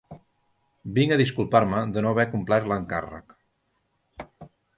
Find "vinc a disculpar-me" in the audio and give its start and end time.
0.95-1.83